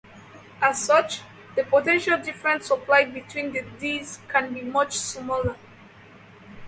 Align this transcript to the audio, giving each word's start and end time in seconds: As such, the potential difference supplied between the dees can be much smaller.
As 0.59 0.83
such, 0.83 1.21
the 1.55 1.63
potential 1.63 2.17
difference 2.17 2.65
supplied 2.65 3.13
between 3.13 3.51
the 3.53 3.61
dees 3.79 4.17
can 4.27 4.51
be 4.51 4.63
much 4.63 4.97
smaller. 4.97 5.55